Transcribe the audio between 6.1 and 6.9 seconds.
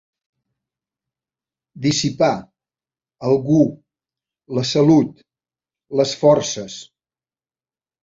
forces.